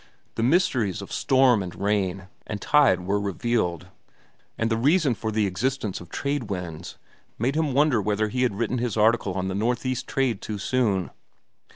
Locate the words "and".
1.61-1.75, 2.47-2.59, 4.57-4.71